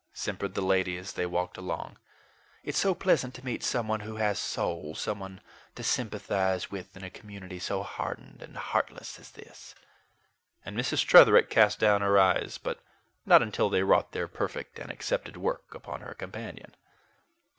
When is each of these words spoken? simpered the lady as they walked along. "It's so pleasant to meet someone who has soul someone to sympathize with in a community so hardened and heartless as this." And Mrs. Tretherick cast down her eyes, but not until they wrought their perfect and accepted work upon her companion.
simpered 0.13 0.55
the 0.55 0.61
lady 0.63 0.97
as 0.97 1.13
they 1.13 1.27
walked 1.27 1.57
along. 1.57 1.95
"It's 2.63 2.79
so 2.79 2.95
pleasant 2.95 3.35
to 3.35 3.45
meet 3.45 3.63
someone 3.63 3.99
who 3.99 4.15
has 4.15 4.39
soul 4.39 4.95
someone 4.95 5.41
to 5.75 5.83
sympathize 5.83 6.71
with 6.71 6.97
in 6.97 7.03
a 7.03 7.11
community 7.11 7.59
so 7.59 7.83
hardened 7.83 8.41
and 8.41 8.57
heartless 8.57 9.19
as 9.19 9.29
this." 9.29 9.75
And 10.65 10.75
Mrs. 10.75 11.05
Tretherick 11.05 11.51
cast 11.51 11.77
down 11.77 12.01
her 12.01 12.17
eyes, 12.17 12.57
but 12.57 12.79
not 13.27 13.43
until 13.43 13.69
they 13.69 13.83
wrought 13.83 14.11
their 14.11 14.27
perfect 14.27 14.79
and 14.79 14.89
accepted 14.91 15.37
work 15.37 15.75
upon 15.75 16.01
her 16.01 16.15
companion. 16.15 16.73